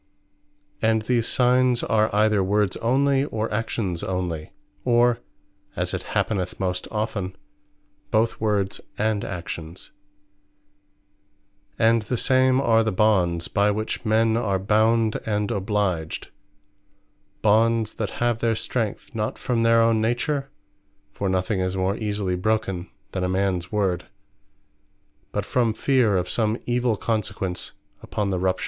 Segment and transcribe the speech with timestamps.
[0.81, 4.49] And these Signes are either Words onely, or Actions onely;
[4.83, 5.19] or
[5.75, 7.35] (as it happeneth most often)
[8.09, 9.91] both Words and Actions.
[11.77, 16.29] And the same are the BONDS, by which men are bound, and obliged:
[17.43, 20.49] Bonds, that have their strength, not from their own Nature,
[21.11, 24.05] (for nothing is more easily broken then a mans word,)
[25.31, 28.59] but from Feare of some evill consequence upon the rupture.